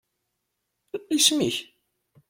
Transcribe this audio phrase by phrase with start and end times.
[1.15, 1.57] Isem-ik?